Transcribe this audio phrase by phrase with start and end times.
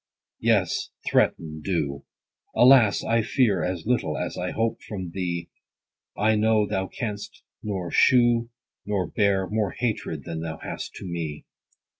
[0.39, 2.05] Yes, threaten, do.
[2.55, 5.47] Alas, I fear As little, as I hope from thee:
[6.17, 8.49] I know thou canst nor shew,
[8.83, 11.45] nor bear More hatred, than thou hast to me.